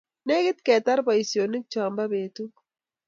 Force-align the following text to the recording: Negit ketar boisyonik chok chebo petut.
Negit 0.25 0.59
ketar 0.65 0.99
boisyonik 1.05 1.65
chok 1.71 1.87
chebo 1.89 2.03
petut. 2.11 2.51